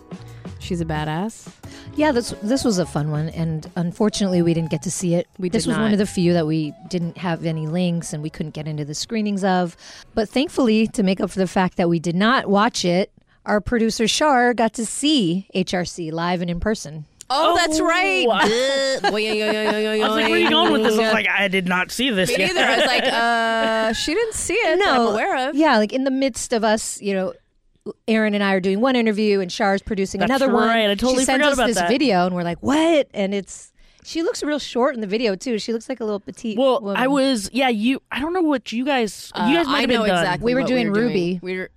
She's 0.60 0.82
a 0.82 0.86
badass. 0.86 1.48
Yeah, 1.96 2.12
this 2.12 2.34
this 2.44 2.64
was 2.64 2.78
a 2.80 2.86
fun 2.86 3.12
one, 3.12 3.30
and 3.30 3.70
unfortunately, 3.76 4.42
we 4.42 4.54
didn't 4.54 4.70
get 4.72 4.82
to 4.84 4.92
see 4.92 5.16
it. 5.16 5.28
We 5.38 5.50
this 5.50 5.64
did 5.64 5.70
was 5.70 5.78
one 5.78 5.92
of 5.94 6.00
the 6.00 6.06
few 6.06 6.34
that 6.34 6.46
we 6.48 6.74
didn't 6.90 7.18
have 7.18 7.46
any 7.46 7.68
links, 7.68 8.14
and 8.14 8.22
we 8.22 8.30
couldn't 8.30 8.54
get 8.54 8.68
into 8.68 8.86
the 8.86 8.96
screenings 8.96 9.44
of. 9.44 9.76
But 10.14 10.30
thankfully, 10.30 10.88
to 10.88 11.04
make 11.04 11.22
up 11.22 11.32
for 11.32 11.40
the 11.40 11.48
fact 11.48 11.78
that 11.78 11.90
we 11.90 12.00
did 12.00 12.16
not 12.16 12.48
watch 12.48 12.84
it, 12.86 13.12
our 13.46 13.62
producer 13.62 14.08
Shar 14.08 14.54
got 14.54 14.74
to 14.74 14.86
see 14.86 15.48
HRC 15.56 16.12
live 16.12 16.42
and 16.42 16.50
in 16.50 16.60
person. 16.60 17.06
Oh, 17.30 17.56
that's 17.58 17.82
right. 17.82 18.26
I 18.32 19.04
was 19.04 19.04
like, 19.04 19.14
where 19.14 20.34
are 20.34 20.38
you 20.38 20.50
going 20.50 20.72
with 20.72 20.84
this? 20.84 20.98
I 20.98 21.02
was 21.04 21.14
like, 21.14 21.28
I 21.28 21.48
did 21.50 21.68
not 21.68 21.92
see 21.92 22.10
this 22.10 22.30
Me 22.30 22.38
yet. 22.38 22.54
neither. 22.54 22.66
I 22.68 22.78
was 22.78 22.86
like, 22.86 23.04
uh, 23.04 23.94
she 23.94 24.14
didn't 24.14 24.34
see 24.34 24.54
it. 24.54 24.80
that 24.80 24.88
I'm 24.88 25.08
aware 25.08 25.50
of. 25.50 25.56
Yeah, 25.56 25.78
like 25.78 25.92
in 25.92 26.04
the 26.06 26.12
midst 26.12 26.54
of 26.54 26.64
us, 26.64 27.02
you 27.02 27.14
know. 27.14 27.34
Erin 28.08 28.34
and 28.34 28.44
I 28.44 28.54
are 28.54 28.60
doing 28.60 28.80
one 28.82 28.96
interview, 28.96 29.40
and 29.40 29.52
Shar's 29.52 29.82
producing 29.82 30.20
That's 30.20 30.30
another 30.30 30.52
one. 30.54 30.68
right. 30.68 30.90
I 30.90 30.96
totally 30.96 31.20
she 31.20 31.26
sends 31.26 31.38
forgot 31.44 31.52
us 31.52 31.58
about 31.58 31.68
this 31.68 31.76
that. 31.78 31.90
video, 31.90 32.26
and 32.26 32.36
we're 32.36 32.44
like, 32.44 32.60
"What?" 32.62 33.08
And 33.14 33.34
it's 33.34 33.72
she 34.04 34.24
looks 34.24 34.42
real 34.44 34.60
short 34.60 34.96
in 34.96 35.02
the 35.02 35.08
video 35.08 35.36
too. 35.36 35.60
She 35.60 35.74
looks 35.74 35.90
like 35.90 36.00
a 36.00 36.06
little 36.06 36.20
petite. 36.20 36.58
well, 36.58 36.80
woman. 36.82 36.96
I 36.96 37.08
was, 37.08 37.50
yeah, 37.52 37.68
you, 37.70 38.02
I 38.12 38.20
don't 38.22 38.32
know 38.34 38.42
what 38.42 38.72
you 38.72 38.86
guys, 38.86 39.32
Uh, 39.36 39.48
you 39.50 39.58
guys 39.58 39.66
might 39.68 39.74
I 39.76 39.80
have 39.82 39.90
been 39.90 40.00
know 40.00 40.06
done. 40.08 40.18
exactly 40.24 40.46
We 40.46 40.54
were 40.56 40.62
what 40.62 40.68
doing 40.70 40.92
we 40.94 41.00
were 41.00 41.06
Ruby. 41.08 41.40
We 41.42 41.58
were 41.58 41.70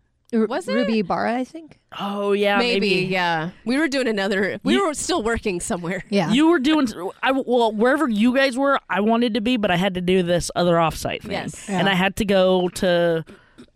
was 0.47 0.69
it? 0.69 0.75
Ruby 0.75 1.03
Barra, 1.03 1.35
I 1.35 1.43
think. 1.43 1.81
Oh, 1.99 2.31
yeah, 2.31 2.57
maybe, 2.59 2.89
maybe. 2.89 3.07
yeah. 3.07 3.51
We 3.65 3.79
were 3.79 3.89
doing 3.89 4.07
another. 4.07 4.61
We 4.63 4.75
You- 4.75 4.87
were 4.87 4.95
still 4.95 5.25
working 5.25 5.59
somewhere. 5.59 6.05
Yeah. 6.09 6.31
You 6.31 6.47
were 6.51 6.61
doing, 6.61 6.87
I 7.21 7.33
well, 7.33 7.73
wherever 7.73 8.09
you 8.09 8.33
guys 8.33 8.57
were, 8.57 8.79
I 8.89 9.01
wanted 9.01 9.35
to 9.35 9.41
be, 9.41 9.57
but 9.57 9.73
I 9.73 9.77
had 9.77 9.95
to 9.95 10.01
do 10.01 10.23
this 10.23 10.49
other 10.55 10.75
offsite 10.75 11.23
thing, 11.23 11.33
Yes. 11.33 11.69
and 11.69 11.89
I 11.89 11.95
had 11.95 12.15
to 12.17 12.25
go 12.25 12.69
to 12.69 13.25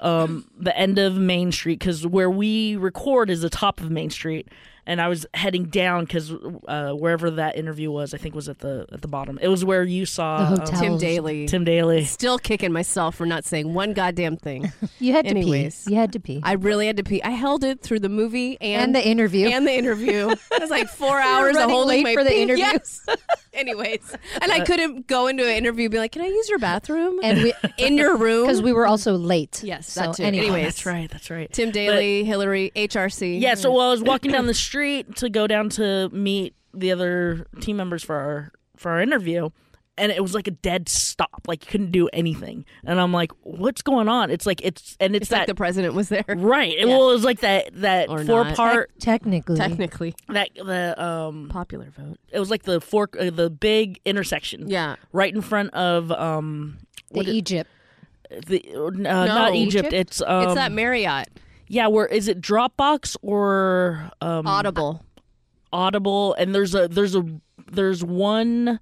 um, 0.01 0.49
the 0.59 0.77
end 0.77 0.99
of 0.99 1.17
Main 1.17 1.53
Street 1.53 1.79
because 1.79 2.07
where 2.07 2.31
we 2.31 2.77
record 2.77 3.31
is 3.31 3.43
the 3.43 3.51
top 3.51 3.81
of 3.81 3.91
Main 3.91 4.11
Street, 4.11 4.49
and 4.87 5.01
I 5.01 5.09
was 5.09 5.27
heading 5.35 5.65
down 5.65 6.05
because 6.05 6.33
uh, 6.69 6.93
wherever 6.93 7.31
that 7.33 7.57
interview 7.57 7.91
was, 7.91 8.15
I 8.15 8.19
think 8.19 8.35
was 8.35 8.49
at 8.49 8.59
the 8.59 8.87
at 8.93 9.03
the 9.03 9.09
bottom. 9.09 9.39
It 9.41 9.49
was 9.49 9.65
where 9.65 9.83
you 9.83 10.07
saw 10.07 10.55
um. 10.59 10.65
Tim 10.81 10.99
Daly. 10.99 11.47
Tim 11.47 11.65
Daly. 11.65 12.05
Still 12.05 12.39
kicking 12.39 12.73
myself 12.73 13.15
for 13.17 13.27
not 13.27 13.45
saying 13.45 13.73
one 13.75 13.93
goddamn 13.93 14.37
thing. 14.37 14.73
you 15.01 15.13
had 15.13 15.27
to 15.27 15.35
pee. 15.35 15.71
You 15.87 15.97
had 15.97 16.13
to 16.13 16.21
pee. 16.21 16.41
I 16.43 16.53
really 16.53 16.87
had 16.87 16.97
to 16.99 17.05
pee. 17.05 17.23
I 17.23 17.31
held 17.31 17.65
it 17.65 17.81
through 17.81 18.01
the 18.01 18.09
movie 18.09 18.59
and, 18.61 18.85
and 18.85 18.95
the 18.95 19.07
interview. 19.07 19.49
and 19.49 19.67
the 19.67 19.73
interview. 19.75 20.35
It 20.55 20.61
was 20.61 20.71
like 20.71 20.89
four 20.89 21.21
hours 21.21 21.51
of 21.57 21.63
running 21.63 21.75
holding 21.75 21.89
late 21.99 22.03
my 22.05 22.15
for 22.15 22.25
the 22.25 22.31
pee. 22.31 22.43
interview? 22.43 22.65
Yes. 22.65 23.05
Anyways, 23.53 24.17
and 24.43 24.51
I 24.51 24.61
couldn't 24.61 25.07
go 25.07 25.27
into 25.29 25.45
an 25.45 25.57
interview 25.57 25.85
and 25.85 25.93
be 25.93 25.99
like, 25.99 26.13
"Can 26.13 26.23
I 26.23 26.27
use 26.27 26.49
your 26.49 26.59
bathroom?" 26.59 27.21
And 27.23 27.43
we 27.43 27.53
in 27.79 27.97
your 27.97 28.17
room 28.17 28.47
because 28.47 28.61
we 28.63 28.73
were 28.73 28.87
also 28.87 29.15
late. 29.17 29.63
Yes, 29.63 29.93
So 29.93 30.01
that 30.01 30.15
too. 30.17 30.23
anyway. 30.25 30.47
Anyways. 30.47 30.65
That's 30.65 30.87
right. 30.87 31.11
That's 31.11 31.31
right. 31.31 31.53
Tim 31.53 31.71
Daly, 31.71 32.25
Hillary, 32.25 32.73
HRC. 32.75 33.41
Yeah, 33.41 33.55
so 33.55 33.71
while 33.71 33.89
I 33.89 33.91
was 33.93 34.03
walking 34.03 34.33
down 34.33 34.47
the 34.47 34.55
street 34.55 34.74
to 34.83 35.31
go 35.31 35.47
down 35.47 35.69
to 35.71 36.09
meet 36.11 36.55
the 36.73 36.91
other 36.93 37.47
team 37.61 37.77
members 37.77 38.03
for 38.03 38.17
our 38.17 38.53
for 38.77 38.91
our 38.91 39.01
interview, 39.01 39.51
and 39.97 40.11
it 40.11 40.21
was 40.21 40.35
like 40.35 40.49
a 40.49 40.51
dead 40.53 40.89
stop. 40.89 41.43
Like 41.47 41.65
you 41.65 41.71
couldn't 41.71 41.93
do 41.93 42.09
anything. 42.13 42.65
And 42.85 43.01
I'm 43.01 43.13
like, 43.13 43.31
what's 43.43 43.83
going 43.83 44.09
on? 44.09 44.31
It's 44.31 44.45
like 44.47 44.61
it's 44.65 44.97
and 44.99 45.15
it's, 45.15 45.25
it's 45.25 45.31
that 45.31 45.39
like 45.41 45.47
the 45.47 45.55
president 45.55 45.95
was 45.95 46.09
there. 46.09 46.25
right. 46.29 46.75
Well, 46.85 47.11
it 47.11 47.13
was 47.15 47.25
like 47.25 47.41
that 47.41 47.71
that 47.81 48.09
Or 48.09 48.25
four 48.25 48.45
not. 48.45 48.57
part 48.57 48.91
Technically. 48.99 49.57
Technically, 49.57 50.15
that 50.29 50.51
the 50.57 51.01
um 51.03 51.49
popular 51.49 51.91
vote. 51.97 52.19
it 52.33 52.41
was 52.41 52.51
like 52.51 52.65
the 52.65 52.81
fork 52.81 53.17
uh, 53.19 53.31
the 53.31 53.51
big 53.51 54.01
intersection. 54.05 54.69
Yeah. 54.69 54.97
Right 55.13 55.33
in 55.35 55.41
front 55.43 55.73
of 55.75 56.11
um 56.11 56.79
The 57.11 57.17
what 57.19 57.29
it- 57.29 57.35
Egypt. 57.35 57.71
the 58.47 58.65
uh, 58.75 58.91
not 59.27 59.55
Egypt. 59.55 59.87
Egypt? 59.89 59.93
It's 59.93 60.23
um 60.23 60.45
it's 60.47 60.55
that 60.57 60.73
Marriott 60.73 61.29
yeah. 61.75 61.89
Where 61.89 62.07
is 62.07 62.29
it? 62.29 62.41
Dropbox 62.41 63.17
or 63.23 64.11
um 64.21 64.47
Audible. 64.47 65.03
Audible? 65.73 66.35
And 66.35 66.55
there's 66.55 66.75
a 66.75 66.89
there's 66.89 67.15
a 67.17 67.25
there's 67.71 68.05
one 68.05 68.79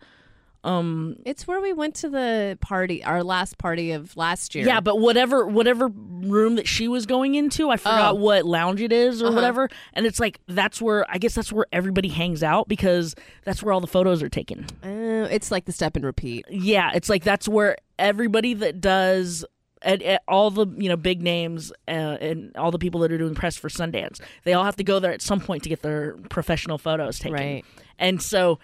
um 0.64 1.16
It's 1.24 1.46
where 1.48 1.60
we 1.60 1.72
went 1.72 1.96
to 1.96 2.08
the 2.08 2.56
party, 2.60 3.02
our 3.02 3.24
last 3.24 3.58
party 3.58 3.90
of 3.92 4.16
last 4.16 4.54
year. 4.54 4.64
yeah, 4.66 4.80
but 4.80 5.00
whatever 5.00 5.44
whatever 5.46 5.88
room 5.88 6.54
that 6.56 6.68
she 6.68 6.86
was 6.86 7.04
going 7.06 7.34
into, 7.34 7.68
I 7.70 7.76
forgot 7.76 8.12
Oh. 8.12 8.14
what 8.16 8.44
lounge 8.44 8.80
it 8.80 8.92
is 8.92 9.22
or 9.22 9.26
Uh-huh. 9.26 9.34
whatever. 9.34 9.68
And 9.94 10.06
it's 10.06 10.20
like 10.20 10.38
that's 10.46 10.80
where 10.80 11.04
I 11.10 11.18
guess 11.18 11.34
that's 11.34 11.52
where 11.52 11.66
everybody 11.72 12.08
hangs 12.08 12.42
out 12.44 12.68
because 12.68 13.14
that's 13.44 13.62
where 13.62 13.72
all 13.72 13.80
the 13.80 13.86
photos 13.88 14.22
are 14.22 14.28
taken. 14.28 14.66
Uh, 14.84 15.26
it's 15.32 15.50
like 15.50 15.64
the 15.64 15.72
step 15.72 15.96
and 15.96 16.04
repeat. 16.04 16.44
Yeah, 16.48 16.92
it's 16.94 17.08
like 17.08 17.24
that's 17.24 17.48
where 17.48 17.76
everybody 17.98 18.54
that 18.54 18.80
does 18.80 19.44
and, 19.84 20.02
and 20.02 20.18
all 20.28 20.50
the 20.50 20.66
you 20.76 20.88
know 20.88 20.96
big 20.96 21.22
names 21.22 21.72
uh, 21.88 21.90
and 21.90 22.56
all 22.56 22.70
the 22.70 22.78
people 22.78 23.00
that 23.00 23.12
are 23.12 23.18
doing 23.18 23.34
press 23.34 23.56
for 23.56 23.68
Sundance, 23.68 24.20
they 24.44 24.52
all 24.54 24.64
have 24.64 24.76
to 24.76 24.84
go 24.84 24.98
there 25.00 25.12
at 25.12 25.22
some 25.22 25.40
point 25.40 25.62
to 25.64 25.68
get 25.68 25.82
their 25.82 26.16
professional 26.30 26.78
photos 26.78 27.18
taken. 27.18 27.32
Right. 27.34 27.64
And 27.98 28.20
so 28.22 28.58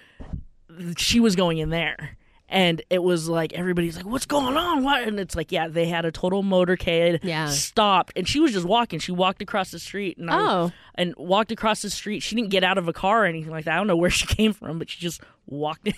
she 0.97 1.21
was 1.21 1.37
going 1.37 1.59
in 1.59 1.71
there. 1.71 2.17
And 2.51 2.81
it 2.89 3.03
was 3.03 3.29
like 3.29 3.53
everybody's 3.53 3.95
like, 3.95 4.07
"What's 4.07 4.25
going 4.25 4.57
on?" 4.57 4.83
What? 4.83 5.03
And 5.07 5.21
it's 5.21 5.37
like, 5.37 5.53
yeah, 5.53 5.69
they 5.69 5.87
had 5.87 6.07
a 6.07 6.11
total 6.11 6.43
motorcade. 6.43 7.19
Yeah. 7.23 7.49
stopped, 7.49 8.15
and 8.17 8.27
she 8.27 8.41
was 8.41 8.55
just 8.55 8.65
walking. 8.65 9.01
She 9.01 9.13
walked 9.13 9.43
across 9.43 9.71
the 9.71 9.79
street, 9.79 10.17
and 10.17 10.31
I 10.31 10.37
was- 10.37 10.71
Oh. 10.71 10.73
and 10.95 11.15
walked 11.19 11.53
across 11.53 11.83
the 11.83 11.91
street. 11.91 12.23
She 12.23 12.35
didn't 12.37 12.49
get 12.49 12.65
out 12.65 12.79
of 12.79 12.89
a 12.89 12.95
car 12.95 13.25
or 13.25 13.27
anything 13.27 13.51
like 13.51 13.67
that. 13.67 13.75
I 13.75 13.77
don't 13.77 13.87
know 13.87 13.99
where 13.99 14.09
she 14.09 14.27
came 14.35 14.55
from, 14.55 14.79
but 14.79 14.89
she 14.89 14.99
just 14.99 15.21
walked. 15.47 15.91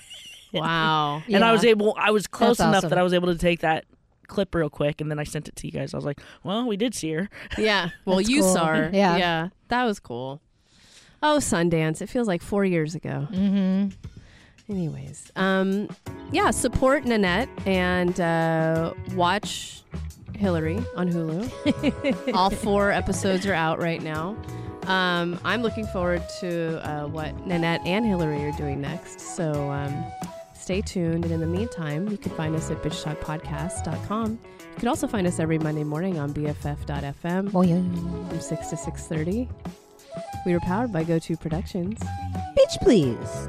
Wow. 0.53 1.23
And 1.33 1.45
I 1.45 1.53
was 1.53 1.65
able, 1.65 1.95
I 1.97 2.11
was 2.11 2.27
close 2.27 2.59
That's 2.59 2.67
enough 2.67 2.77
awesome. 2.79 2.91
that 2.91 2.99
I 2.99 3.05
was 3.05 3.15
able 3.15 3.29
to 3.29 3.39
take 3.39 3.61
that 3.61 3.85
clip 4.31 4.55
real 4.55 4.71
quick, 4.71 5.01
and 5.03 5.11
then 5.11 5.19
I 5.19 5.25
sent 5.25 5.49
it 5.49 5.57
to 5.57 5.67
you 5.67 5.73
guys. 5.73 5.93
I 5.93 5.99
was 5.99 6.07
like, 6.07 6.21
well, 6.43 6.67
we 6.67 6.77
did 6.79 6.95
see 6.95 7.13
her. 7.13 7.29
yeah. 7.59 7.91
Well, 8.07 8.17
That's 8.17 8.29
you 8.31 8.41
cool. 8.41 8.55
saw 8.55 8.67
her. 8.69 8.91
Yeah. 8.95 9.17
Yeah. 9.19 9.49
That 9.69 9.85
was 9.85 10.01
cool. 10.01 10.41
Oh, 11.23 11.37
Sundance. 11.39 12.01
It 12.01 12.09
feels 12.09 12.27
like 12.27 12.41
four 12.41 12.65
years 12.65 12.95
ago. 12.95 13.29
Mm-hmm. 13.31 13.89
Anyways, 14.71 15.33
um, 15.37 15.89
yeah, 16.31 16.51
support 16.53 17.05
Nanette 17.05 17.49
and 17.67 18.19
uh, 18.21 18.95
watch 19.15 19.83
Hillary 20.37 20.79
on 20.97 21.11
Hulu. 21.13 22.33
All 22.35 22.51
four 22.51 22.91
episodes 22.93 23.45
are 23.47 23.53
out 23.53 23.81
right 23.81 24.01
now. 24.01 24.37
Um, 24.87 25.39
I'm 25.45 25.61
looking 25.63 25.87
forward 25.89 26.23
to 26.41 26.81
uh, 26.89 27.07
what 27.09 27.47
Nanette 27.47 27.81
and 27.85 28.07
Hillary 28.07 28.45
are 28.45 28.53
doing 28.53 28.81
next. 28.81 29.21
So 29.21 29.71
um, 29.71 30.05
stay 30.71 30.81
tuned. 30.81 31.25
And 31.25 31.33
in 31.35 31.41
the 31.41 31.47
meantime, 31.49 32.09
you 32.09 32.17
can 32.17 32.31
find 32.33 32.55
us 32.55 32.71
at 32.71 32.81
bitchtalkpodcast.com. 32.81 34.31
You 34.31 34.79
can 34.79 34.87
also 34.87 35.09
find 35.09 35.27
us 35.27 35.41
every 35.41 35.59
Monday 35.59 35.83
morning 35.83 36.21
on 36.21 36.33
BFF.fm 36.33 37.51
Oh 37.53 37.63
yeah. 37.63 37.83
from 38.29 38.41
6 38.41 38.69
to 38.69 38.77
6.30. 38.77 39.49
We 40.47 40.53
were 40.53 40.61
powered 40.61 40.93
by 40.93 41.03
GoTo 41.03 41.35
Productions. 41.41 41.99
Bitch, 42.57 42.79
please. 42.83 43.49